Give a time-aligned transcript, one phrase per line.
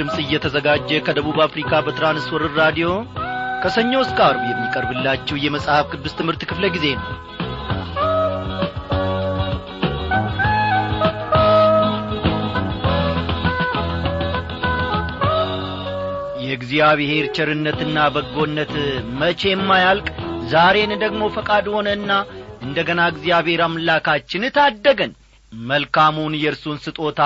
[0.00, 2.88] ድምፅ እየተዘጋጀ ከደቡብ አፍሪካ በትራንስወርር ራዲዮ
[3.62, 7.08] ከሰኞ እስከ አርብ የሚቀርብላችሁ የመጽሐፍ ቅዱስ ትምህርት ክፍለ ጊዜ ነው።
[16.44, 18.72] የእግዚአብሔር ቸርነትና በጎነት
[19.20, 20.08] መቼም አያልቅ።
[20.48, 22.12] ዛሬን ደግሞ ፈቃድ ሆነና
[22.62, 25.12] እንደ ገና እግዚአብሔር አምላካችን ታደገን።
[25.52, 27.22] መልካሙን የእርሱን ስጦታ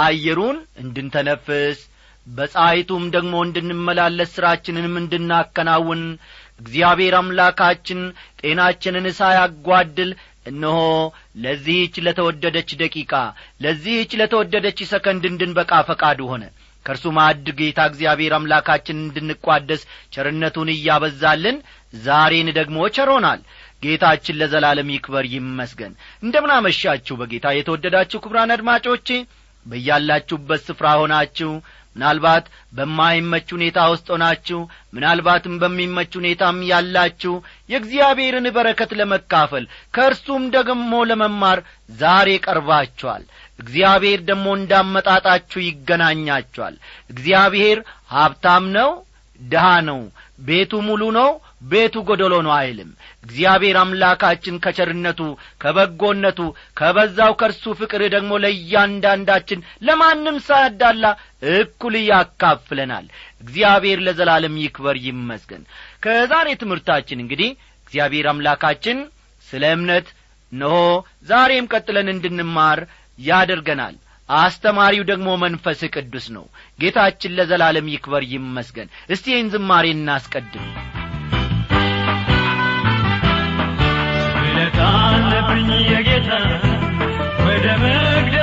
[0.00, 1.80] አየሩን እንድንተነፍስ
[2.26, 6.02] በፀሐይቱም ደግሞ እንድንመላለስ ሥራችንንም እንድናከናውን
[6.60, 8.00] እግዚአብሔር አምላካችን
[8.40, 10.10] ጤናችንን ሳያጓድል
[10.46, 10.78] እነሆ
[11.42, 13.12] ለዚህች ለተወደደች ደቂቃ
[13.64, 16.44] ለዚህች ለተወደደች ሰከንድ እንድንበቃ ፈቃዱ ሆነ።
[16.86, 19.82] ከእርሱ ማዕድ ጌታ እግዚአብሔር አምላካችን እንድንቋደስ
[20.14, 21.58] ቸርነቱን እያበዛልን
[22.02, 23.42] ዛሬን ደግሞ ቸሮናል
[23.82, 29.08] ጌታችን ለዘላለም ይክበር ይመስገን። እንደምናመሻችሁ በጌታ። የተወደዳችሁ ክብራን አድማጮቼ
[29.66, 31.50] በያላችሁበት ስፍራ ሆናችሁ
[31.96, 34.60] ምናልባት በማይመች ሁኔታ ውስጥ ሆናችሁ
[34.94, 37.34] ምናልባትም በሚመች ሁኔታም ያላችሁ
[37.70, 41.60] የእግዚአብሔርን በረከት ለመካፈል ከእርሱም ደግሞ ለመማር
[41.98, 43.24] ዛሬ ቀርባችኋል።
[43.58, 46.76] እግዚአብሔር ደግሞ እንዳመጣጣችሁ ይገናኛችኋል።
[47.10, 47.80] እግዚአብሔር
[48.14, 48.90] ሀብታም ነው
[49.40, 50.00] ድሃ ነው
[50.44, 51.30] ቤቱ ሙሉ ነው
[51.62, 52.90] ቤቱ ጐደሎ ነው አይልም።
[53.24, 55.20] እግዚአብሔር አምላካችን ከቸርነቱ
[55.62, 56.40] ከበጎነቱ
[56.76, 61.04] ከበዛው ከእርሱ ፍቅር ደግሞ ለእያንዳንዳችን ለማንም ሳያዳላ
[61.52, 63.06] እኩል ያካፍለናል።
[63.42, 65.62] እግዚአብሔር ለዘላለም ይክበር ይመስገን።
[66.04, 67.50] ከዛሬ ትምህርታችን እንግዲህ
[67.86, 68.98] እግዚአብሔር አምላካችን
[69.46, 70.08] ስለ እምነት
[70.52, 70.76] እነሆ
[71.28, 72.80] ዛሬም ቀጥለን እንድንማር
[73.18, 73.96] ያደርገናል።
[74.28, 76.44] አስተማሪው ደግሞ መንፈስ ቅዱስ ነው።
[76.78, 80.66] ጌታችን ለዘላለም ይክበር ይመስገን። እስቲ ይህን ዝማሬ እናስቀድም
[85.44, 86.30] ስለታለብኝ የጌታ
[87.46, 88.41] ወደ መቅደሱ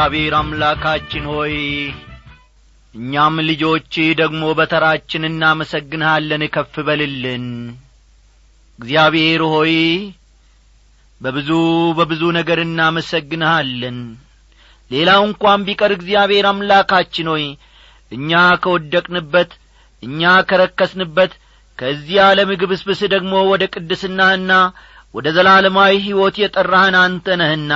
[0.00, 1.54] እግዚአብሔር አምላካችን ሆይ
[2.94, 3.90] እኛም ልጆች
[4.20, 7.44] ደግሞ በተራችን እናመሰግንሃለን ከፍ በልልን።
[8.78, 9.74] እግዚአብሔር ሆይ
[11.20, 11.50] በብዙ
[11.98, 13.98] በብዙ ነገር እናመሰግንሃለን።
[14.90, 17.44] ሌላው እንኳን ቢቀር እግዚአብሔር አምላካችን ሆይ
[18.12, 18.32] እኛ
[18.64, 19.52] ከወደቅንበት
[20.02, 21.34] እኛ ከረከስንበት
[21.78, 24.52] ከዚህ ዓለም ግብስብስ ደግሞ ወደ ቅድስናህና
[25.14, 27.74] ወደ ዘላለማዊ ሕይወት የጠራህን አንተ ነህና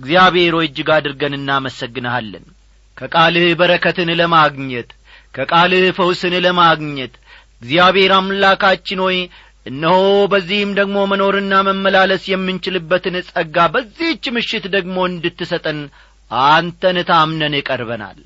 [0.00, 2.44] እግዚአብሔር ሆይ እጅግ አድርገን እናመሰግንሃለን።
[2.98, 4.88] ከቃልህ በረከትን ለማግኘት
[5.34, 7.14] ከቃልህ ፈውስን ለማግኘት
[7.62, 9.18] እግዚአብሔር አምላካችን ሆይ
[9.66, 9.96] እነሆ
[10.32, 15.80] በዚህም ደግሞ መኖርና መመላለስ የምንችልበትን ጸጋ በዚህች ምሽት ደግሞ እንድትሰጠን
[16.48, 18.18] አንተን ታምነን ቀርበናል።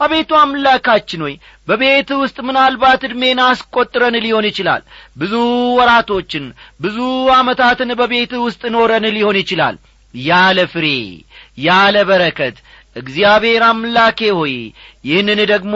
[0.00, 1.34] አቤቱ አምላካችን ሆይ
[1.68, 4.82] በቤት ውስጥ ምናልባት ዕድሜን አስቈጥረን ሊሆን ይችላል።
[5.16, 5.34] ብዙ
[5.78, 6.44] ወራቶችን
[6.80, 6.98] ብዙ
[7.36, 9.76] ዓመታትን በቤት ውስጥ ኖረን ሊሆን ይችላል
[10.14, 10.86] ያለ ፍሬ
[11.64, 12.56] ያለ በረከት
[12.96, 14.54] እግዚአብሔር አምላኬ ሆይ
[15.04, 15.74] ይህንን ደግሞ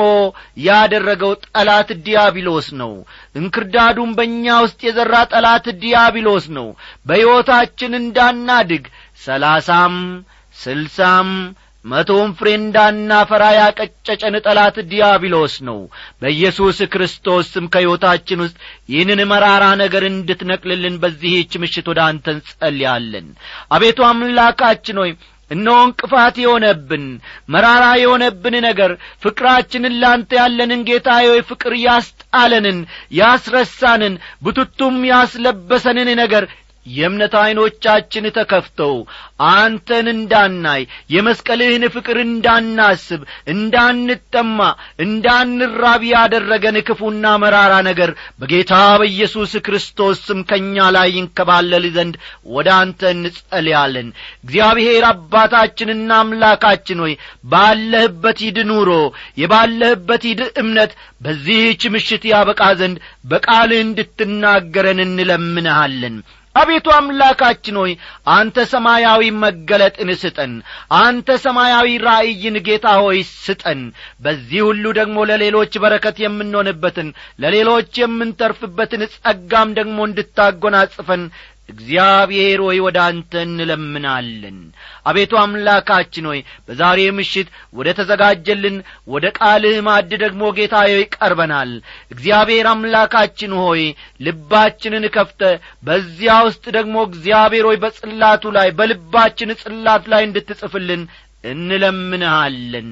[0.66, 2.92] ያደረገው ጠላት ዲያብሎስ ነው።
[3.34, 6.68] እንክርዳዱን በእኛ ውስጥ የዘራ ጠላት ዲያብሎስ ነው።
[7.06, 8.84] በሕይወታችን እንዳናድግ
[9.24, 9.96] ሰላሳም
[10.56, 11.30] ስልሳም
[11.86, 15.78] መቶም ፍሬ እንዳናፈራ ያቀጨጨን ጠላት ዲያብሎስ ነው።
[16.22, 18.56] በኢየሱስ ክርስቶስ ስም ከሕይወታችን ውስጥ
[18.92, 23.28] ይህንን መራራ ነገር እንድትነቅልልን በዚህች ምሽት ወደ አንተ እንጸልያለን።
[23.76, 25.12] አቤቱ አምላካችን ሆይ
[25.50, 27.04] እነሆ እንቅፋት የሆነብን
[27.54, 28.92] መራራ የሆነብን ነገር
[29.24, 32.78] ፍቅራችንን ላንተ ያለንን ጌታ ሆይ ፍቅር ያስጣለንን
[33.20, 36.46] ያስረሳንን ብቱቱም ያስለበሰንን ነገር
[36.94, 38.94] የእምነት ዐይኖቻችን ተከፍተው
[39.50, 40.82] አንተን እንዳናይ
[41.14, 43.22] የመስቀልህን ፍቅር እንዳናስብ
[43.54, 44.58] እንዳንጠማ
[45.06, 48.10] እንዳንራብ ያደረገን ክፉና መራራ ነገር
[48.40, 52.14] በጌታ በኢየሱስ ክርስቶስ ስም ከእኛ ላይ ይንከባለል ዘንድ
[52.54, 54.08] ወደ አንተ እንጸልያለን።
[54.44, 57.14] እግዚአብሔር አባታችንና አምላካችን ሆይ
[57.52, 58.90] ባለህበት ሂድ ኑሮ
[59.42, 60.92] የባለህበት ሂድ እምነት
[61.22, 62.96] በዚህች ምሽት ያበቃ ዘንድ
[63.30, 66.16] በቃልህ እንድትናገረን እንለምንሃለን
[66.56, 67.92] አቤቱ አምላካችን ሆይ
[68.34, 70.52] አንተ ሰማያዊ መገለጥን ስጠን።
[71.00, 73.80] አንተ ሰማያዊ ራእይን ጌታ ሆይ ስጠን።
[74.24, 77.10] በዚህ ሁሉ ደግሞ ለሌሎች በረከት የምንሆንበትን
[77.44, 81.24] ለሌሎች የምንተርፍበትን ጸጋም ደግሞ እንድታጐናጽፈን
[81.68, 84.58] እግዚአብሔር ሆይ ወደ አንተ እንለምናለን።
[85.06, 88.76] አቤቱ አምላካችን ሆይ በዛሬ ምሽት ወደ ተዘጋጀልን
[89.08, 91.04] ወደ ቃልህ ማድ ደግሞ ጌታ ሆይ
[92.12, 93.82] እግዚአብሔር አምላካችን ሆይ
[94.26, 95.42] ልባችንን ከፍተ
[95.88, 101.04] በዚያ ውስጥ ደግሞ እግዚአብሔር ሆይ በጽላቱ ላይ በልባችን ጽላት ላይ እንድትጽፍልን
[101.44, 102.90] እንለምንሃለን።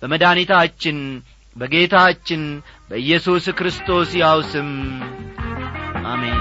[0.00, 0.98] በመድኒታችን
[1.56, 2.42] በጌታችን
[2.90, 4.68] በኢየሱስ ክርስቶስ ያው ስም
[6.06, 6.40] አሜን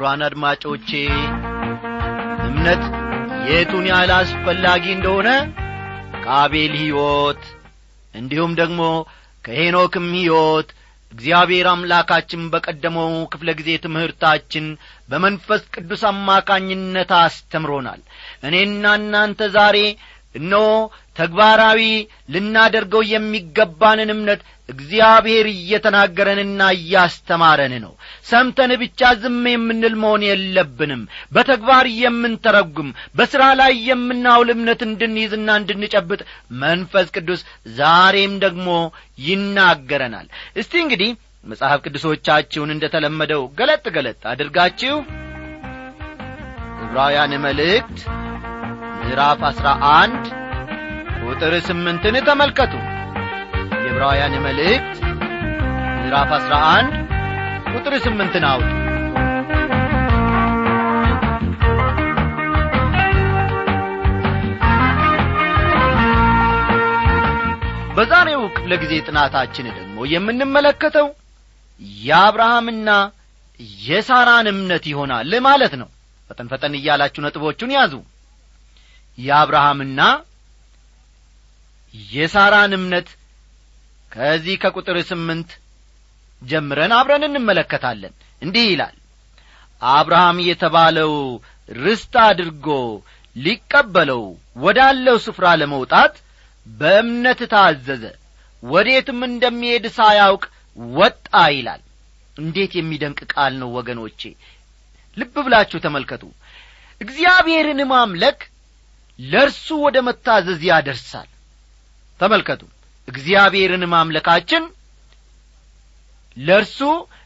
[0.00, 0.90] ክቡራን አድማጮቼ
[2.44, 2.82] እምነት
[3.48, 5.28] የቱን ያህል አስፈላጊ እንደሆነ
[6.22, 7.42] ከአቤል ሕይወት
[8.14, 8.80] እንዲሁም ደግሞ
[9.44, 10.68] ከሄኖክም ሕይወት
[11.12, 14.66] እግዚአብሔር አምላካችን በቀደመው ክፍለ ጊዜ ትምህርታችን
[15.10, 18.00] በመንፈስ ቅዱስ አማካኝነት አስተምሮናል።
[18.44, 19.78] እኔና እናንተ ዛሬ
[20.34, 20.66] እነሆ
[21.18, 21.80] ተግባራዊ
[22.34, 27.92] ልናደርገው የሚገባንን እምነት እግዚአብሔር እየተናገረንና እያስተማረን ነው።
[28.28, 36.20] ሰምተን ብቻ ዝም የምንል መሆን የለብንም። በተግባር የምንተረጉም በሥራ ላይ የምናውል እምነት እንድንይዝና እንድንጨብጥ
[36.62, 37.42] መንፈስ ቅዱስ
[37.78, 38.68] ዛሬም ደግሞ
[39.26, 41.10] ይናገረናል። እስቲ እንግዲህ
[41.44, 44.96] መጽሐፍ ቅዱሶቻችሁን እንደ ተለመደው ገለጥ ገለጥ አድርጋችሁ
[46.84, 47.98] ዕብራውያን መልእክት
[49.00, 50.24] ምዕራፍ አሥራ አንድ
[51.24, 52.72] ቁጥር ስምንትን ተመልከቱ።
[53.76, 54.98] የዕብራውያን መልእክት
[55.96, 56.94] ምዕራፍ አሥራ አንድ
[57.72, 58.68] ቁጥር ስምንትን አውጡ።
[67.94, 71.08] በዛሬው ክፍለ ጊዜ ጥናታችን ደግሞ የምንመለከተው
[72.00, 72.90] የአብርሃምና
[73.84, 75.88] የሳራን እምነት ይሆናል ማለት ነው።
[76.30, 77.94] ፈጠን ፈጠን እያላችሁ ነጥቦቹን ያዙ
[79.20, 80.00] የአብርሃምና
[81.94, 83.08] የሳራን እምነት
[84.12, 85.50] ከዚህ ከቁጥር ስምንት
[86.42, 88.12] ጀምረን አብረን እንመለከታለን።
[88.42, 88.96] እንዲህ ይላል
[89.82, 91.12] አብርሃም የተባለው
[91.78, 92.66] ርስት አድርጎ
[93.36, 94.22] ሊቀበለው
[94.62, 96.14] ወዳለው ስፍራ ለመውጣት
[96.66, 98.04] በእምነት ታዘዘ።
[98.62, 100.42] ወዴትም እንደሚሄድ ሳያውቅ
[100.94, 101.82] ወጣ ይላል።
[102.36, 104.20] እንዴት የሚደንቅ ቃል ነው ወገኖቼ!
[105.16, 106.22] ልብ ብላችሁ ተመልከቱ።
[107.00, 108.38] እግዚአብሔርን ማምለክ
[109.24, 111.28] ለእርሱ ወደ መታዘዝ ያደርሳል።
[112.20, 112.62] ተመልከቱ
[113.08, 114.64] እግዚአብሔርን ማምለካችን
[116.36, 116.78] ለእርሱ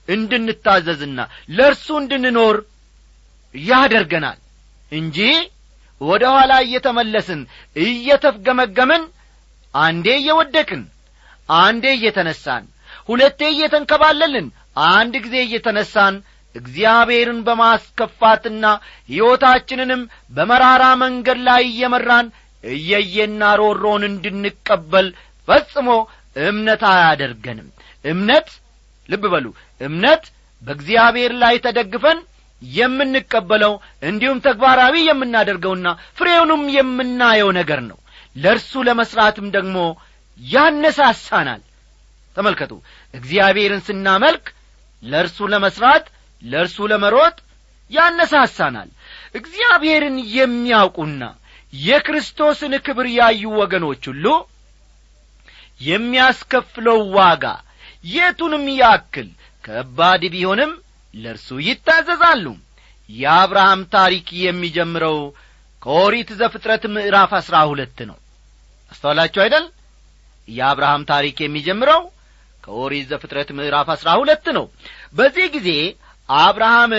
[0.09, 1.19] እንድንታዘዝና
[1.57, 2.57] ለእርሱ እንድንኖር
[3.55, 4.39] ያደርገናል
[4.93, 5.19] እንጂ
[6.01, 7.41] ወደ ኋላ እየተመለስን
[7.87, 9.03] እየተፍገመገምን
[9.75, 10.83] አንዴ እየወደቅን
[11.49, 12.65] አንዴ እየተነሳን
[13.09, 14.47] ሁለቴ እየተንከባለልን
[14.93, 16.15] አንድ ጊዜ እየተነሳን
[16.55, 18.65] እግዚአብሔርን በማስከፋትና
[19.09, 22.27] ሕይወታችንንም በመራራ መንገድ ላይ እየመራን
[22.65, 25.09] እየየና ሮሮን እንድንቀበል
[25.49, 25.89] ፈጽሞ
[26.45, 27.69] እምነት አያደርገንም።
[28.05, 28.49] እምነት
[29.09, 29.47] ልብ በሉ
[29.81, 30.25] እምነት
[30.63, 32.19] በእግዚአብሔር ላይ ተደግፈን
[32.63, 33.73] የምንቀበለው
[34.09, 35.87] እንዲሁም ተግባራዊ የምናደርገውና
[36.19, 37.99] ፍሬውንም የምናየው ነገር ነው።
[38.37, 39.77] ለእርሱ ለመሥራትም ደግሞ
[40.41, 41.63] ያነሳሳናል።
[42.37, 42.73] ተመልከቱ
[43.15, 44.47] እግዚአብሔርን ስናመልክ
[45.03, 46.07] ለእርሱ ለመሥራት
[46.45, 47.37] ለእርሱ ለመሮጥ
[47.91, 48.91] ያነሳሳናል።
[49.39, 51.23] እግዚአብሔርን የሚያውቁና
[51.73, 54.27] የክርስቶስን ክብር ያዩ ወገኖች ሁሉ
[55.81, 57.45] የሚያስከፍለው ዋጋ
[58.05, 59.29] የቱንም ያክል
[59.65, 60.73] ከባድ ቢሆንም
[61.15, 62.47] ለእርሱ ይታዘዛሉ።
[63.09, 65.19] የአብርሃም ታሪክ የሚጀምረው
[65.83, 68.17] ከኦሪት ዘፍጥረት ምዕራፍ አሥራ ሁለት ነው።
[68.93, 69.65] አስተዋላችሁ አይደል?
[70.49, 72.03] የአብርሃም ታሪክ የሚጀምረው
[72.65, 74.65] ከኦሪት ዘፍጥረት ምዕራፍ አሥራ ሁለት ነው።
[75.15, 75.71] በዚህ ጊዜ
[76.29, 76.93] አብርሃም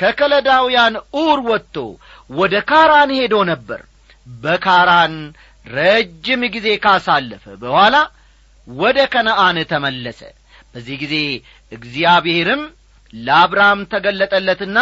[0.00, 1.76] ከከለዳውያን ኡር ወጥቶ
[2.30, 3.80] ወደ ካራን ሄዶ ነበር።
[4.36, 5.14] በካራን
[5.66, 7.96] ረጅም ጊዜ ካሳለፈ በኋላ
[8.66, 10.20] ወደ ከነአን ተመለሰ።
[10.72, 11.14] በዚህ ጊዜ
[11.72, 12.62] እግዚአብሔርም
[13.12, 14.78] ለአብርሃም ተገለጠለትና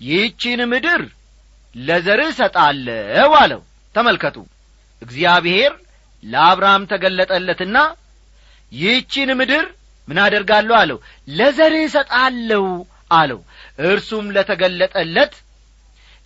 [0.00, 1.02] ይህቺን ምድር
[1.74, 3.60] ለዘርህ እሰጣለሁ አለው።
[3.94, 4.36] ተመልከቱ
[5.02, 5.72] እግዚአብሔር
[6.22, 7.76] ለአብርሃም ተገለጠለትና
[8.72, 9.66] ይህቺን ምድር
[10.08, 12.64] ምን አደርጋለሁ አለው። ለዘርህ እሰጣለሁ
[13.10, 13.40] አለው።
[13.86, 15.34] እርሱም ለተገለጠለት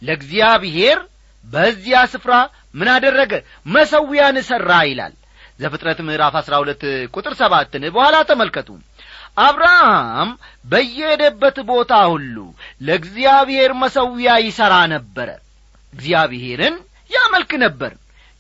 [0.03, 0.99] ለእግዚአብሔር
[1.45, 2.33] በዚያ ስፍራ
[2.75, 3.33] ምን አደረገ?
[3.67, 5.15] መሰዊያን ሠራ ይላል።
[5.61, 6.83] ዘፍጥረት ምዕራፍ አሥራ ሁለት
[7.15, 8.69] ቁጥር ሰባትን በኋላ ተመልከቱ።
[9.39, 10.31] አብርሃም
[10.65, 12.37] በየሄደበት ቦታ ሁሉ
[12.81, 15.29] ለእግዚአብሔር መሰዊያ ይሠራ ነበረ።
[15.93, 16.77] እግዚአብሔርን
[17.11, 17.93] ያመልክ ነበር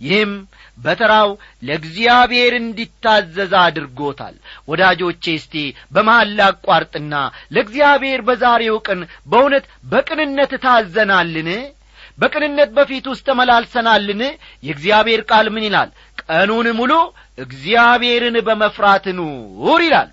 [0.02, 0.32] ይህም
[0.78, 1.30] በተራው
[1.62, 4.34] ለእግዚአብሔር እንዲታዘዝ አድርጎታል።
[4.68, 5.54] ወዳጆቼ እስቲ
[5.92, 7.14] በመሐል ላቋርጥና
[7.54, 11.50] ለእግዚአብሔር በዛሬው ቀን በእውነት በቅንነት ታዘናልን?
[12.18, 14.22] በቅንነት በፊት ውስጥ ተመላልሰናልን?
[14.64, 15.90] የእግዚአብሔር ቃል ምን ይላል?
[16.22, 16.92] ቀኑን ሙሉ
[17.44, 20.10] እግዚአብሔርን በመፍራት ኑር ይላል።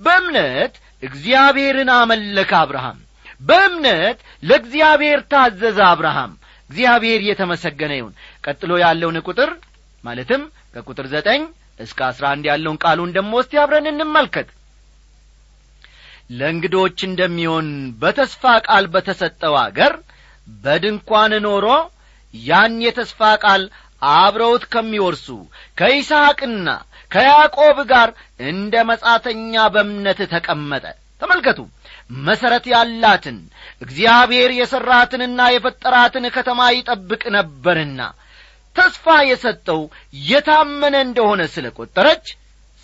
[0.00, 2.98] በእምነት እግዚአብሔርን አመለከ አብርሃም።
[3.40, 6.32] በእምነት ለእግዚአብሔር ታዘዘ አብርሃም።
[6.70, 8.12] እግዚአብሔር የተመሰገነ ይሁን
[8.44, 9.50] ቀጥሎ ያለውን ቁጥር
[10.04, 10.42] ማለትም
[10.74, 11.42] ከቁጥር ዘጠኝ
[11.80, 14.48] እስከ አስራ አንድ ያለውን ቃሉን ደሞ እስቲ አብረን እንመልከት።
[16.38, 17.68] ለእንግዶች እንደሚሆን
[18.02, 19.94] በተስፋ ቃል በተሰጠው አገር
[20.62, 21.66] በድንኳን ኖሮ
[22.34, 23.62] ያን የተስፋ ቃል
[24.02, 25.26] አብረውት ከሚወርሱ
[25.78, 26.68] ከይስሐቅና
[27.10, 28.08] ከያዕቆብ ጋር
[28.50, 30.84] እንደ መጻተኛ በእምነት ተቀመጠ።
[31.22, 31.58] ተመልከቱ።
[32.26, 33.36] መሠረት ያላትን
[33.82, 38.00] እግዚአብሔር የሠራትንና የፈጠራትን ከተማ ይጠብቅ ነበርና
[38.76, 39.80] ተስፋ የሰጠው
[40.28, 42.24] የታመነ እንደሆነ ስለ ቈጠረች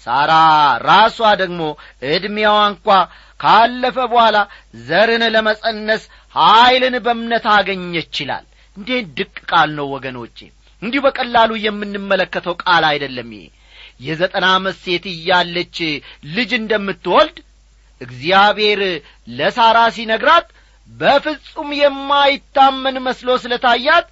[0.06, 0.32] ሳራ
[0.88, 1.62] ራሷ ደግሞ
[2.10, 2.86] ዕድሜዋ እንኳ
[3.40, 4.36] ካለፈ በኋላ
[4.86, 6.02] ዘርን ለመጸነስ
[6.34, 8.44] ኀይልን በእምነት አገኘች ይላል።
[8.76, 10.38] እንዴት ድቅ ቃል ነው ወገኖቼ!
[10.82, 13.44] እንዲሁ በቀላሉ የምንመለከተው ቃል አይደለም ይሄ።
[14.00, 15.76] የዘጠና ዓመት ሴት እያለች
[16.34, 17.36] ልጅ እንደምትወልድ
[18.00, 18.80] እግዚአብሔር
[19.38, 20.46] ለሳራ ሲነግራት
[20.88, 24.06] በፍጹም የማይታመን መስሎ ስለ ታያት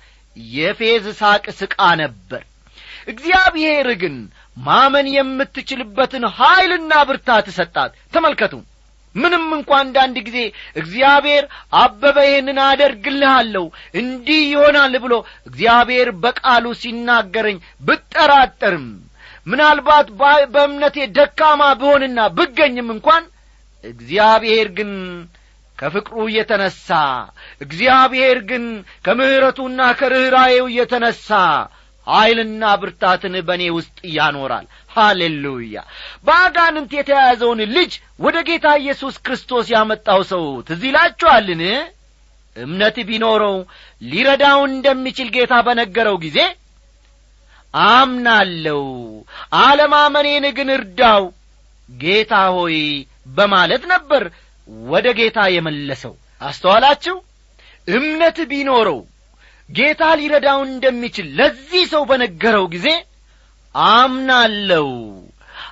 [0.53, 2.43] የፌዝ ሳቅ ስቃ ነበር።
[3.09, 4.17] እግዚአብሔር ግን
[4.59, 8.55] ማመን የምትችልበትን ኀይልና ብርታት ሰጣት። ተመልከቱ
[9.15, 10.39] ምንም እንኳ አንዳንድ ጊዜ
[10.81, 11.45] እግዚአብሔር
[11.79, 13.65] አበበ ይህንን አደርግልሃለሁ
[14.01, 15.15] እንዲህ ይሆናል ብሎ
[15.47, 18.89] እግዚአብሔር በቃሉ ሲናገረኝ ብጠራጠርም።
[19.47, 20.07] ምናልባት
[20.53, 23.25] በእምነቴ ደካማ ብሆንና ብገኝም እንኳን
[23.85, 24.93] እግዚአብሔር ግን
[25.79, 26.87] ከፍቅሩ የተነሣ
[27.61, 28.65] እግዚአብሔር ግን
[29.07, 31.29] ከምሕረቱና ከርኅራዬው የተነሣ
[32.07, 35.77] ኀይልና ብርታትን በእኔ ውስጥ ያኖራል። ሃሌሉያ!
[36.27, 41.63] በአጋንንት የተያያዘውን ልጅ ወደ ጌታ ኢየሱስ ክርስቶስ ያመጣው ሰው ትዝ ይላችኋልን?
[42.57, 43.57] እምነት ቢኖረው
[44.03, 46.39] ሊረዳው እንደሚችል ጌታ በነገረው ጊዜ
[47.75, 48.85] አምናለው
[49.61, 51.25] አለማመኔን ግን እርዳው
[51.89, 52.79] ጌታ ሆይ
[53.37, 54.23] በማለት ነበር
[54.89, 57.17] ወደ ጌታ የመለሰው አስተዋላችሁ?
[57.89, 58.99] እምነት ቢኖረው
[59.69, 62.89] ጌታ ሊረዳው እንደሚችል ለዚህ ሰው በነገረው ጊዜ
[63.75, 64.89] አምናለው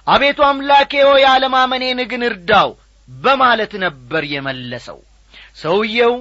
[0.06, 2.70] አቤቱ አምላኬ ሆይ አለማመኔን ግን እርዳው
[3.08, 4.98] በማለት ነበር የመለሰው።
[5.62, 6.14] ሰውየው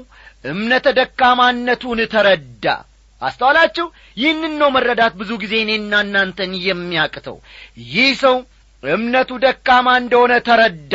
[0.45, 2.65] እምነተ ደካማነቱን ተረዳ።
[3.21, 3.85] አስተዋላችሁ?
[4.17, 7.37] ይህንን ነው መረዳት ብዙ ጊዜ እኔና እናንተን የሚያቅተው።
[7.93, 8.35] ይህ ሰው
[8.83, 10.93] እምነቱ ደካማ እንደሆነ ተረዳ።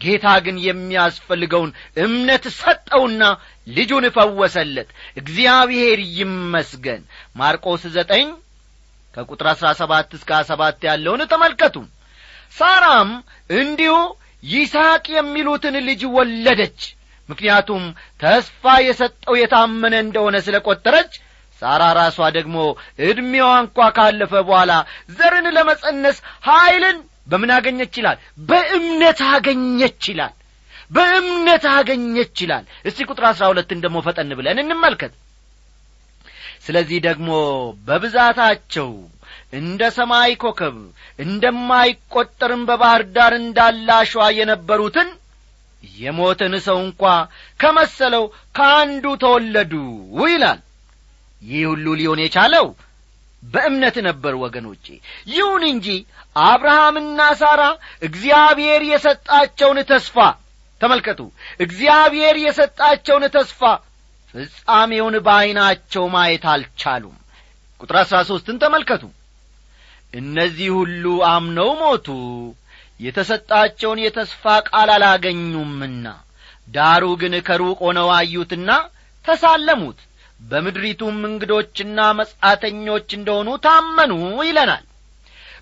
[0.00, 1.70] ጌታ ግን የሚያስፈልገውን
[2.04, 3.22] እምነት ሰጠውና
[3.70, 7.02] ልጁን ፈወሰለት። እግዚአብሔር ይመስገን።
[7.36, 8.26] ማርቆስ ዘጠኝ
[9.14, 11.76] ከቁጥር አሥራ ሰባት እስከ ሰባት ያለውን ተመልከቱ።
[12.56, 13.10] ሳራም
[13.54, 13.94] እንዲሁ
[14.44, 16.80] ይስሐቅ የሚሉትን ልጅ ወለደች።
[17.28, 17.82] ምክንያቱም
[18.22, 21.12] ተስፋ የሰጠው የታመነ እንደሆነ ስለ ቈጠረች
[21.62, 22.56] ሳራ ራሷ ደግሞ
[23.06, 24.72] ዕድሜዋ እንኳ ካለፈ በኋላ
[25.16, 26.98] ዘርን ለመጸነስ ኀይልን
[27.30, 28.18] በምን አገኘች ይላል?
[28.48, 30.34] በእምነት አገኘች ይላል።
[30.90, 35.12] በእምነት አገኘች ይላል። እስቲ ቁጥር አሥራ ሁለትን ደግሞ ፈጠን ብለን እንመልከት።
[36.64, 37.28] ስለዚህ ደግሞ
[37.86, 38.90] በብዛታቸው
[39.52, 40.76] እንደ ሰማይ ኮከብ
[41.18, 45.08] እንደማይቈጠርም በባሕር ዳር እንዳለ አሸዋ የነበሩትን
[45.98, 47.02] የሞተን ሰው እንኳ
[47.60, 49.72] ከመሰለው ከአንዱ ተወለዱ
[50.26, 50.60] ይላል።
[51.42, 52.66] ይህ ሁሉ ሊሆን የቻለው
[53.42, 54.84] በእምነት ነበር ወገኖቼ።
[55.30, 55.86] ይሁን እንጂ
[56.44, 57.62] አብርሃምና ሳራ
[58.02, 60.16] እግዚአብሔር የሰጣቸውን ተስፋ
[60.80, 61.20] ተመልከቱ
[61.64, 63.62] እግዚአብሔር የሰጣቸውን ተስፋ
[64.34, 67.16] ፍጻሜውን በዐይናቸው ማየት አልቻሉም።
[67.80, 69.02] ቁጥር አሥራ ሦስትን ተመልከቱ።
[70.12, 72.08] እነዚህ ሁሉ አምነው ሞቱ
[73.00, 76.06] የተሰጣቸውን የተስፋ ቃል አላገኙምና
[76.68, 78.70] ዳሩ ግን ከሩቅ ሆነው አዩትና
[79.24, 79.98] ተሳለሙት
[80.40, 84.12] በምድሪቱም እንግዶችና መጻተኞች እንደሆኑ ታመኑ
[84.46, 84.84] ይለናል።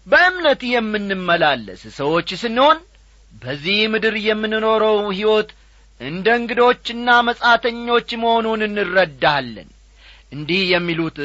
[0.06, 2.78] በእምነት የምንመላለስ ሰዎች ስንሆን
[3.42, 5.50] በዚህ ምድር የምንኖረው ሕይወት
[6.00, 9.68] እንደ እንግዶችና መጻተኞች መሆኑን እንረዳለን
[10.32, 11.18] እንዲህ የሚሉት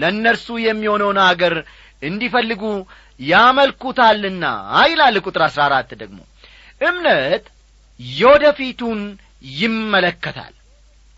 [0.00, 1.54] ለእነርሱ የሚሆነውን አገር
[2.02, 2.62] እንዲፈልጉ
[3.28, 4.44] ያመልኩታልና
[4.88, 6.18] ይላል ቁጥር አሥራ አራት ደግሞ።
[6.80, 7.44] እምነት
[8.18, 9.00] የወደፊቱን
[9.58, 10.54] ይመለከታል።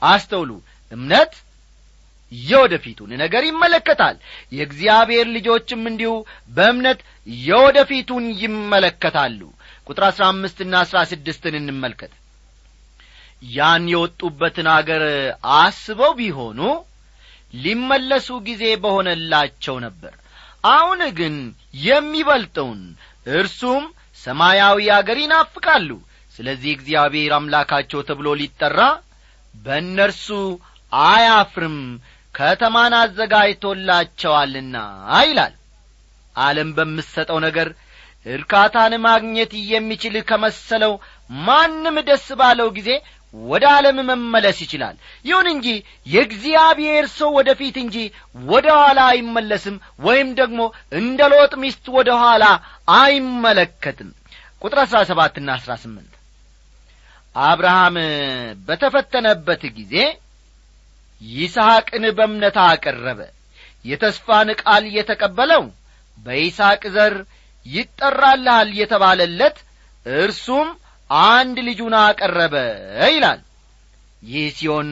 [0.02, 0.50] አስተውሉ።
[0.92, 1.32] እምነት
[2.32, 4.16] የወደፊቱን ነገር ይመለከታል።
[4.52, 6.12] የእግዚአብሔር ልጆችም እንዲሁ
[6.50, 7.00] በእምነት
[7.44, 9.40] የወደፊቱን ይመለከታሉ።
[9.86, 12.12] ቁጥር አሥራ አምስትና አሥራ ስድስትን እንመልከት።
[13.50, 15.02] ያን የወጡበትን አገር
[15.56, 16.60] አስበው ቢሆኑ
[17.54, 20.12] ሊመለሱ ጊዜ በሆነላቸው ነበር።
[20.70, 21.36] አሁን ግን
[21.84, 22.80] የሚበልጠውን
[23.34, 23.84] እርሱም
[24.20, 25.90] ሰማያዊ አገር ይናፍቃሉ።
[26.34, 28.80] ስለዚህ እግዚአብሔር አምላካቸው ተብሎ ሊጠራ
[29.54, 30.26] በእነርሱ
[30.92, 31.78] አያፍርም
[32.34, 34.76] ከተማን አዘጋጅቶላቸዋልና
[35.22, 35.54] ይላል።
[36.36, 37.68] ዓለም በምሰጠው ነገር
[38.26, 40.92] እርካታን ማግኘት የሚችል ከመሰለው
[41.40, 42.90] ማንም ደስ ባለው ጊዜ
[43.34, 45.66] ወደ ዓለም መመለስ ይችላል። ይሁን እንጂ
[46.06, 47.96] የእግዚአብሔር ሰው ወደ ፊት እንጂ
[48.46, 50.60] ወደ ኋላ አይመለስም ወይም ደግሞ
[50.98, 52.44] እንደ ሎጥ ሚስት ወደ ኋላ
[52.96, 54.10] አይመለከትም።
[54.62, 56.12] ቁጥር አሥራ ሰባትና አሥራ ስምንት።
[57.34, 57.96] አብርሃም
[58.66, 59.94] በተፈተነበት ጊዜ
[61.22, 63.20] ይስሐቅን በእምነት አቀረበ።
[63.84, 65.62] የተስፋን ቃል የተቀበለው
[66.18, 67.14] በይስሐቅ ዘር
[67.66, 69.56] ይጠራልሃል የተባለለት
[70.06, 70.68] እርሱም
[71.30, 72.54] አንድ ልጁን አቀረበ
[73.08, 73.40] ይላል።
[74.22, 74.88] ይህ ሲሆን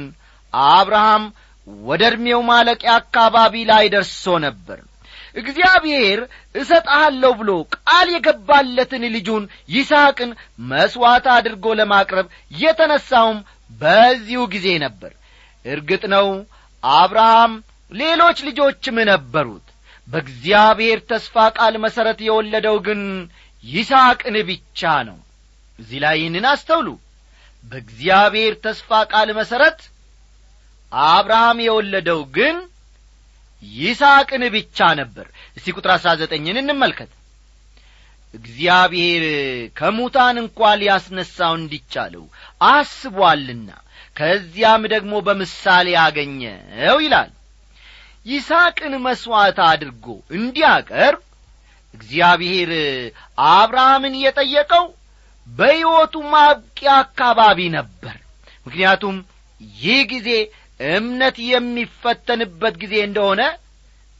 [0.73, 1.25] አብርሃም
[1.85, 4.79] ወደ ዕድሜው ማለቂያ አካባቢ ላይ ደርሶ ነበር።
[5.37, 6.21] እግዚአብሔር
[6.55, 10.31] እሰጥሃለሁ ብሎ ቃል የገባለትን ልጁን ይስሐቅን
[10.71, 12.27] መሥዋዕት አድርጎ ለማቅረብ
[12.59, 13.39] የተነሣውም
[13.81, 15.13] በዚሁ ጊዜ ነበር
[15.69, 16.27] እርግጥ ነው
[16.83, 17.53] አብርሃም
[17.93, 19.67] ሌሎች ልጆችም ነበሩት።
[20.09, 23.01] በእግዚአብሔር ተስፋ ቃል መሠረት የወለደው ግን
[23.65, 25.19] ይስሐቅን ብቻ ነው።
[25.79, 26.89] እዚህ ላይ ይህንን አስተውሉ።
[27.65, 29.81] በእግዚአብሔር ተስፋ ቃል መሠረት
[31.11, 32.57] አብርሃም የወለደው ግን
[33.63, 35.27] ይስሐቅን ብቻ ነበር።
[35.57, 37.11] እስቲ ቁጥር አሥራ ዘጠኝን እንመልከት።
[38.35, 39.25] እግዚአብሔር
[39.77, 42.25] ከሙታን እንኳ ሊያስነሣው እንዲቻለው
[42.69, 43.69] አስቧልና
[44.19, 47.31] ከዚያም ደግሞ በምሳሌ አገኘው ይላል።
[48.27, 50.07] ይስሐቅን መሥዋዕት አድርጎ
[50.39, 51.23] እንዲያቀርብ
[51.95, 52.71] እግዚአብሔር
[53.53, 54.87] አብርሃምን የጠየቀው
[55.47, 58.17] በሕይወቱ ማብቂያ አካባቢ ነበር።
[58.67, 59.17] ምክንያቱም
[59.79, 60.29] ይህ ጊዜ
[60.91, 63.43] እምነት የሚፈተንበት ጊዜ እንደሆነ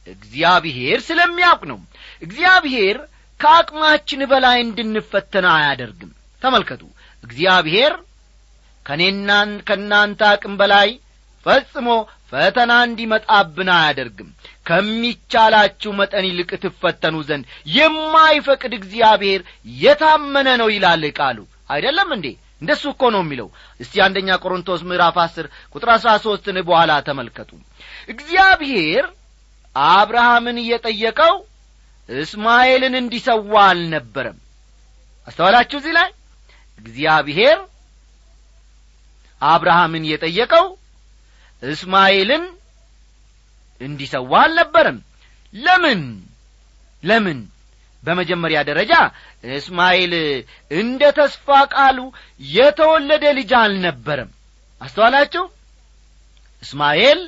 [0.07, 1.79] እግዚአብሔር ስለሚያውቅ ነው።
[2.21, 2.97] እግዚአብሔር
[3.39, 6.81] ከአቅማችን በላይ እንድንፈተን አያደርግም። ተመልከቱ።
[7.23, 7.93] እግዚአብሔር
[8.89, 9.31] ከእኔና
[9.67, 10.89] ከእናንተ አቅም በላይ
[11.45, 11.87] ፈጽሞ
[12.31, 14.29] ፈተና እንዲመጣብን አያደርግም።
[14.65, 19.41] ከሚቻላችሁ መጠን ይልቅ ትፈተኑ ዘንድ የማይፈቅድ እግዚአብሔር
[19.79, 21.37] የታመነ ነው ይላል ቃሉ።
[21.69, 22.27] አይደለም እንዴ?
[22.61, 23.47] እንደሱ እኮ ነው የሚለው።
[23.79, 27.51] እስቲ አንደኛ ቆሮንቶስ ምዕራፍ አስር ቁጥር አሥራ ሦስትን በኋላ ተመልከቱ።
[28.13, 29.05] እግዚአብሔር
[29.75, 31.35] አብርሃምን እየጠየቀው
[32.09, 34.37] እስማኤልን እንዲሰዋ አልነበረም።
[35.27, 36.09] አስተዋላችሁ እዚህ ላይ?
[36.79, 37.57] እግዚአብሔር
[39.41, 40.65] አብርሃምን የጠየቀው
[41.63, 42.43] እስማኤልን
[43.81, 44.97] እንዲሰዋ አልነበረም።
[45.53, 46.01] ለምን?
[47.03, 47.39] ለምን?
[48.03, 48.93] በመጀመሪያ ደረጃ
[49.53, 50.13] እስማኤል
[50.71, 51.97] እንደ ተስፋ ቃሉ
[52.51, 54.29] የተወለደ ልጅ አልነበረም።
[54.81, 55.43] አስተዋላችሁ?
[56.63, 57.19] እስማኤል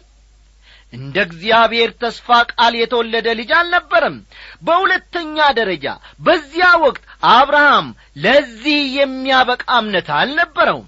[0.93, 4.15] እንደ እግዚአብሔር ተስፋ ቃል የተወለደ ልጅ አልነበረም።
[4.61, 5.85] በሁለተኛ ደረጃ
[6.19, 7.87] በዚያ ወቅት አብርሃም
[8.23, 10.87] ለዚህ የሚያበቃ እምነት አልነበረውም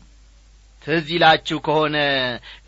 [0.84, 1.98] ትዝ ይላችሁ ከሆነ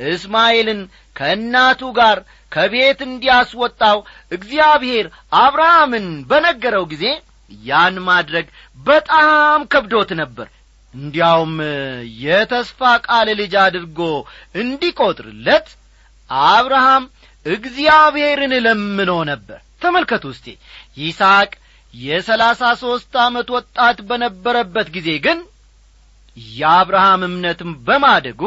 [0.09, 0.81] እስማኤልን
[1.15, 2.17] ከእናቱ ጋር
[2.51, 3.97] ከቤት እንዲያስወጣው
[4.31, 5.07] እግዚአብሔር
[5.39, 7.05] አብርሃምን በነገረው ጊዜ
[7.51, 8.45] ያን ማድረግ
[8.79, 10.47] በጣም ከብዶት ነበር።
[10.93, 11.53] እንዲያውም
[12.23, 13.99] የተስፋ ቃል ልጅ አድርጎ
[14.61, 15.67] እንዲቈጥርለት
[16.49, 17.03] አብርሃም
[17.45, 20.47] እግዚአብሔርን ለምኖ ነበር። ተመልከቱ እስቴ
[20.97, 21.51] ይስሐቅ
[21.93, 25.39] የሰላሳ ሦስት ዓመት ወጣት በነበረበት ጊዜ ግን
[26.55, 28.41] የአብርሃም እምነትም በማደጉ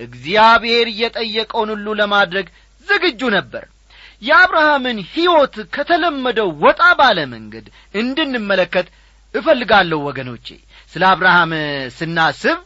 [0.00, 2.46] እግዚአብሔር እየጠየቀውን ሁሉ ለማድረግ
[2.86, 3.64] ዝግጁ ነበር።
[4.22, 8.86] የአብርሃምን ሕይወት ከተለመደው ወጣ ባለ መንገድ እንድንመለከት
[9.34, 10.46] እፈልጋለሁ ወገኖቼ።
[10.92, 11.52] ስለ አብርሃም
[11.96, 12.58] ስናስብ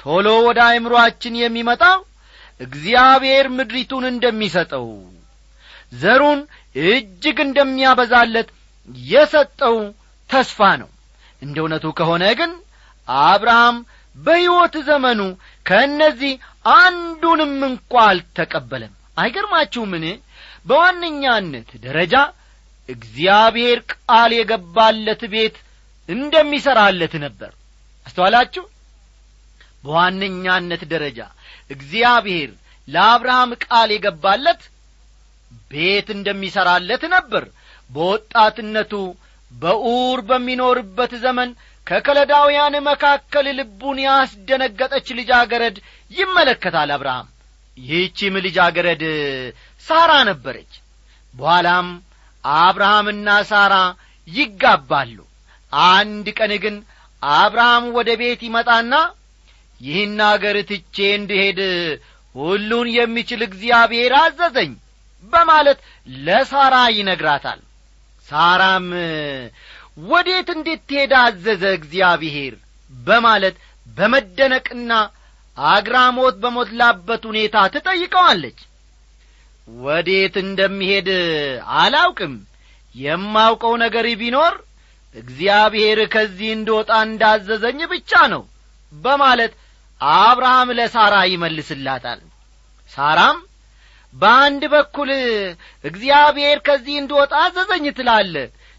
[0.00, 1.98] ቶሎ ወደ አእምሮአችን የሚመጣው
[2.60, 4.86] እግዚአብሔር ምድሪቱን እንደሚሰጠው
[5.94, 6.40] ዘሩን
[6.88, 8.48] እጅግ እንደሚያበዛለት
[9.08, 9.76] የሰጠው
[10.30, 10.90] ተስፋ ነው።
[11.42, 12.52] እንደ እውነቱ ከሆነ ግን
[13.08, 13.76] አብርሃም
[14.16, 15.20] በሕይወት ዘመኑ
[15.66, 16.32] ከእነዚህ
[16.76, 20.04] አንዱንም እንኳ አልተቀበለም። አይገርማችሁምን?
[20.66, 22.14] በዋነኛነት ደረጃ
[22.88, 25.56] እግዚአብሔር ቃል የገባለት ቤት
[26.08, 27.50] እንደሚሠራለት ነበር።
[28.06, 28.64] አስተዋላችሁ?
[29.84, 31.18] በዋነኛነት ደረጃ
[31.70, 32.50] እግዚአብሔር
[32.88, 34.62] ለአብርሃም ቃል የገባለት
[35.70, 37.44] ቤት እንደሚሠራለት ነበር።
[37.90, 38.92] በወጣትነቱ
[39.52, 41.50] በኡር በሚኖርበት ዘመን
[41.86, 45.76] ከከለዳውያን መካከል ልቡን ያስደነገጠች ልጃገረድ
[46.10, 47.26] ይመለከታል አብርሃም።
[47.78, 49.02] ይህቺም ልጃገረድ
[49.84, 50.72] ሳራ ነበረች።
[51.34, 51.86] በኋላም
[52.44, 53.74] አብርሃምና ሳራ
[54.28, 55.16] ይጋባሉ።
[55.92, 56.76] አንድ ቀን ግን
[57.22, 58.94] አብርሃም ወደ ቤት ይመጣና
[59.80, 61.60] ይህን አገር ትቼ እንድሄድ
[62.34, 64.72] ሁሉን የሚችል እግዚአብሔር አዘዘኝ
[65.24, 65.78] በማለት
[66.24, 67.60] ለሳራ ይነግራታል።
[68.28, 68.86] ሳራም
[69.96, 72.54] ወዴት እንድትሄድ አዘዘ እግዚአብሔር?
[72.90, 74.92] በማለት በመደነቅና
[75.56, 78.58] አግራሞት በሞላበት ሁኔታ ትጠይቀዋለች።
[79.68, 81.08] ወዴት እንደሚሄድ
[81.78, 82.34] አላውቅም።
[82.94, 84.54] የማውቀው ነገር ቢኖር
[85.14, 88.42] እግዚአብሔር ከዚህ እንድወጣ እንዳዘዘኝ ብቻ ነው
[88.92, 89.52] በማለት
[90.00, 92.20] አብርሃም ለሳራ ይመልስላታል።
[92.92, 93.38] ሳራም
[94.14, 95.10] በአንድ በኩል
[95.84, 98.34] እግዚአብሔር ከዚህ እንድወጣ አዘዘኝ ትላለ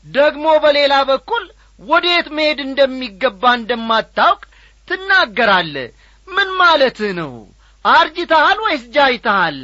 [0.06, 1.44] ደግሞ በሌላ በኩል
[1.82, 4.42] ወዴት መሄድ እንደሚገባ እንደማታውቅ
[4.88, 5.76] ትናገራለ
[6.28, 7.32] ምን ማለትህ ነው?
[7.86, 9.58] አርጅተሃል ወይስ ጃይተሃል?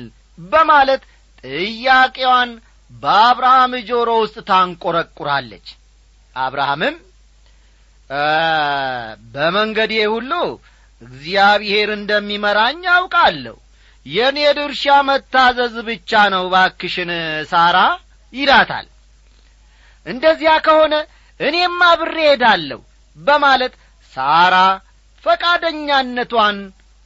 [0.45, 1.01] በማለት
[1.43, 2.49] ጥያቄዋን
[2.91, 5.67] በአብርሃም ጆሮ ውስጥ ታንቈረቁራለች
[6.35, 6.95] አብርሃምም
[9.33, 10.31] በመንገዴ ሁሉ
[11.01, 13.55] እግዚአብሔር እንደሚመራኝ አውቃለሁ።
[14.05, 17.11] የእኔ ድርሻ መታዘዝ ብቻ ነው ባክሽን
[17.51, 17.77] ሳራ
[18.33, 18.87] ይላታል
[20.05, 20.93] እንደዚያ ከሆነ
[21.39, 22.79] እኔም አብሬ ሄዳለሁ
[23.17, 23.73] በማለት
[24.13, 24.55] ሳራ
[25.23, 26.57] ፈቃደኛነቷን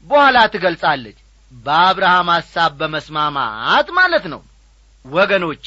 [0.05, 1.17] በኋላ ትገልጻለች።
[1.51, 4.41] በአብርሃም ሐሳብ በመስማማት ማለት ነው።
[5.05, 5.65] ወገኖቼ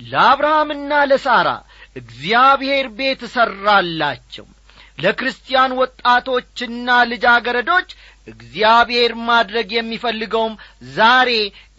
[0.00, 1.48] ለአብርሃምና ለሳራ
[1.96, 4.46] እግዚአብሔር ቤት ሠራላቸው
[4.98, 7.88] ለክርስቲያን ወጣቶችና ልጃገረዶች
[8.28, 10.54] እግዚአብሔር ማድረግ የሚፈልገውም
[10.94, 11.30] ዛሬ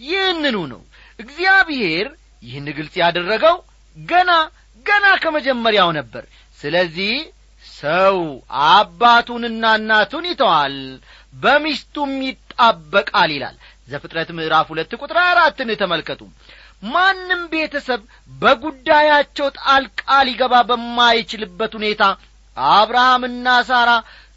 [0.03, 0.81] ይህንኑ ነው።
[1.19, 2.07] እግዚአብሔር
[2.43, 3.55] ይህን ግልጽ ያደረገው
[3.97, 4.31] ገና
[4.87, 6.23] ገና ከመጀመሪያው ነበር።
[6.59, 7.13] ስለዚህ
[7.65, 8.17] ሰው
[8.67, 10.75] አባቱንና እናቱን ይተዋል
[11.33, 16.21] በሚስቱም ይጣበቃል ይላል። ዘፍጥረት ምዕራፍ ሁለት ቁጥር አራትን ተመልከቱ።
[16.87, 18.01] ማንም ቤተሰብ
[18.41, 22.03] በጉዳያቸው ጣልቃ ሊገባ በማይችልበት ሁኔታ
[22.57, 23.89] አብርሃምና ሳራ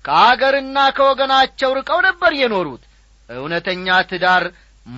[0.04, 2.82] ከአገርና ከወገናቸው ርቀው ነበር የኖሩት።
[3.28, 4.44] እውነተኛ ትዳር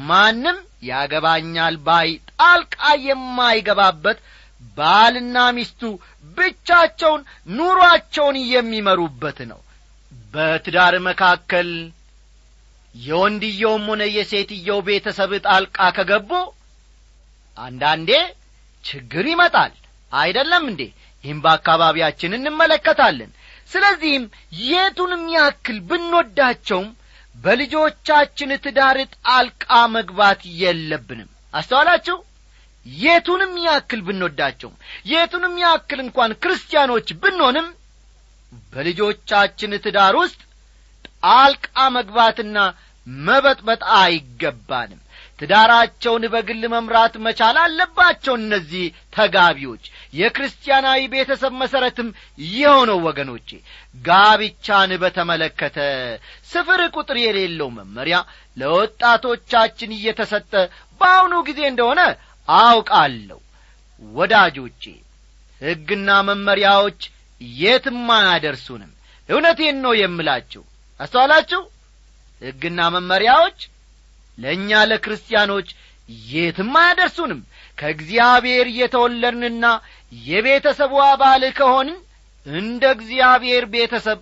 [0.06, 0.58] ማንም
[0.90, 4.18] ያገባኛል ባይ ጣልቃ የማይገባበት
[4.78, 5.82] ባልና ሚስቱ
[6.36, 7.22] ብቻቸውን
[7.56, 9.60] ኑሮአቸውን የሚመሩበት ነው።
[10.34, 11.68] በትዳር መካከል
[12.94, 16.30] የወንድየውም ሆነ የሴትየው ቤተሰብ ጣልቃ ከገቡ
[17.56, 18.10] አንዳንዴ
[18.84, 19.72] ችግር ይመጣል።
[20.12, 20.82] አይደለም እንዴ?
[21.24, 23.30] ይህም በአካባቢያችን እንመለከታለን።
[23.70, 24.24] ስለዚህም
[24.64, 26.88] የቱንም ያክል ብንወዳቸውም
[27.36, 32.16] በልጆቻችን ትዳር ጣልቃ መግባት የለብንም። አስተዋላችሁ
[32.86, 34.76] የቱንም ያክል ብንወዳቸውም
[35.12, 37.68] የቱንም ያክል እንኳን ክርስቲያኖች ብንሆንም
[38.72, 40.40] በልጆቻችን ትዳር ውስጥ
[41.22, 41.66] ጣልቃ
[41.96, 42.58] መግባትና
[43.06, 44.98] መበጥበጥ አይገባንም።
[45.38, 48.84] ትዳራቸውን በግል መምራት መቻል አለባቸው እነዚህ
[49.16, 52.08] ተጋቢዎች። የክርስቲያናዊ ቤተሰብ መሠረትም
[52.52, 53.48] የሆነው ወገኖቼ
[54.04, 55.78] ጋብቻን በተመለከተ
[56.52, 58.18] ስፍር ቁጥር የሌለው መመሪያ
[58.56, 60.52] ለወጣቶቻችን እየተሰጠ
[61.00, 62.00] በአሁኑ ጊዜ እንደሆነ
[62.48, 63.38] አውቃለሁ።
[64.02, 64.82] ወዳጆቼ
[65.60, 67.00] ሕግና መመሪያዎች
[67.58, 68.90] የትም አያደርሱንም
[69.28, 70.62] እውነቴን ነው የምላችሁ።
[71.00, 71.60] አስተዋላችሁ?
[72.42, 73.58] ሕግና መመሪያዎች
[74.38, 75.68] ለእኛ ለክርስቲያኖች
[76.28, 77.40] የትም አያደርሱንም።
[77.78, 79.66] ከእግዚአብሔር የተወለድንና
[80.22, 81.98] የቤተሰቡ አባል ከሆንን
[82.46, 84.18] እንደ እግዚአብሔር ቤተሰብ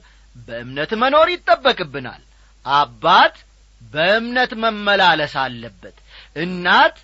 [0.46, 2.22] በእምነት መኖር ይጠበቅብናል።
[2.66, 3.36] አባት
[3.80, 5.96] በእምነት መመላለስ አለበት።
[6.36, 6.96] እናት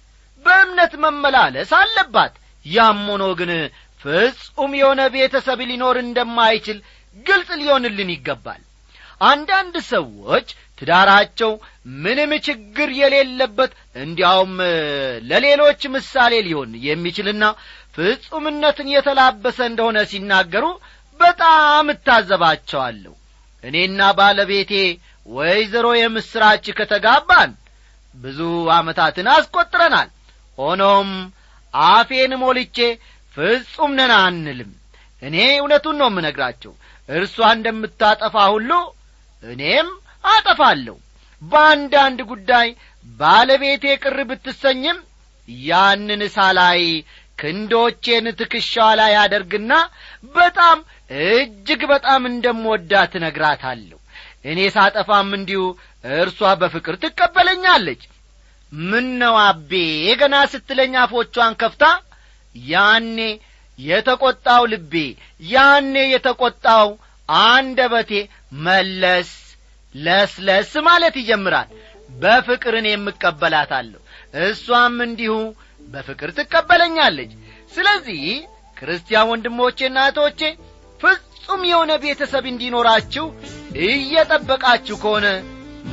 [0.46, 2.34] በእምነት መመላለስ አለባት።
[2.66, 3.50] ያም ሆኖ ግን
[4.00, 6.78] ፍጹም የሆነ ቤተሰብ ሊኖር እንደማይችል
[7.26, 8.62] ግልጽ ሊሆንልን ይገባል።
[9.24, 11.52] አንዳንድ ሰዎች ትዳራቸው
[11.98, 13.70] ምንም ችግር የሌለበት
[14.02, 14.52] እንዲያውም
[15.30, 17.44] ለሌሎች ምሳሌ ሊሆን የሚችልና
[17.96, 20.64] ፍጹምነትን የተላበሰ እንደሆነ ሲናገሩ
[21.20, 23.14] በጣም እታዘባቸዋለሁ።
[23.62, 24.72] እኔና ባለቤቴ
[25.28, 27.52] ወይዘሮ የምስራች ከተጋባን
[28.14, 28.40] ብዙ
[28.74, 30.10] ዓመታትን አስቈጥረናል
[30.58, 31.10] ሆኖም
[31.74, 32.78] አፌን ሞልቼ
[33.36, 34.70] ፍጹም ነን አንልም።
[35.22, 36.72] እኔ እውነቱን ነው የምነግራቸው።
[37.08, 38.70] እርሷ እንደምታጠፋ ሁሉ
[39.42, 39.88] እኔም
[40.24, 40.96] አጠፋለሁ።
[41.42, 42.68] በአንዳንድ ጉዳይ
[43.18, 44.98] ባለቤቴ ቅር ብትሰኝም
[45.66, 46.80] ያንን ሳላይ
[47.38, 49.72] ክንዶቼን ትከሻዋ ላይ አደርግና
[50.34, 50.78] በጣም
[51.26, 53.98] እጅግ በጣም እንደምወዳት እነግራታለሁ።
[54.44, 55.62] እኔ ሳጠፋም እንዲሁ
[56.16, 58.02] እርሷ በፍቅር ትቀበለኛለች
[58.72, 59.72] ምን ነው አቤ?
[60.20, 61.84] ገና ስትለኝ አፎቿን ከፍታ
[62.54, 63.18] ያኔ
[63.78, 64.94] የተቈጣው ልቤ
[65.48, 66.88] ያኔ የተቈጣው
[67.28, 68.12] አንደበቴ
[68.66, 69.30] መለስ
[69.94, 71.68] ለስለስ ማለት ይጀምራል።
[72.20, 74.00] በፍቅር እኔ የምቀበላታለሁ
[74.44, 75.34] እሷም እንዲሁ
[75.88, 77.32] በፍቅር ትቀበለኛለች።
[77.72, 78.22] ስለዚህ
[78.76, 80.40] ክርስቲያን ወንድሞቼና እህቶቼ
[81.00, 83.26] ፍጹም የሆነ ቤተሰብ እንዲኖራችሁ
[83.86, 85.26] እየጠበቃችሁ ከሆነ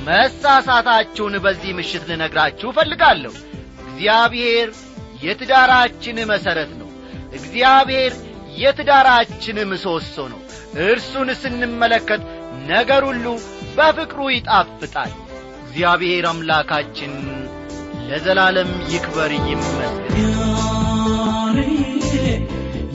[0.07, 3.33] መሳሳታችሁን በዚህ ምሽት ልነግራችሁ እፈልጋለሁ።
[3.83, 4.69] እግዚአብሔር
[5.23, 6.89] የትዳራችን መሠረት ነው።
[7.33, 8.13] እግዚአብሔር
[8.57, 10.41] የትዳራችን ምሰሶ ነው።
[10.85, 12.21] እርሱን ስንመለከት
[12.69, 13.25] ነገር ሁሉ
[13.77, 15.13] በፍቅሩ ይጣፍጣል።
[15.63, 17.13] እግዚአብሔር አምላካችን
[18.07, 19.95] ለዘላለም ይክበር ይመስገን።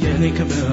[0.03, 0.69] የኔ ክብር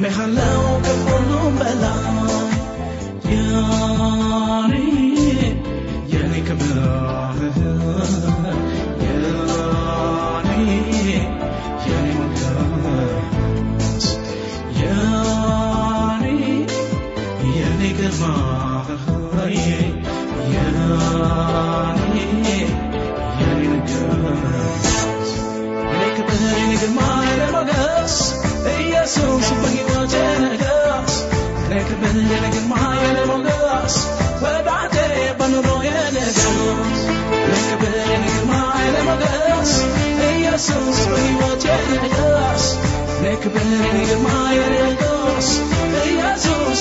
[0.00, 0.79] Berralão
[40.62, 41.64] ኢየሱስ በሕይወቴ
[42.02, 42.64] ንገስ
[43.14, 45.48] የኔ ክብር የኔ ግርማ የኔ ሞገስ
[46.02, 46.80] ኢየሱስ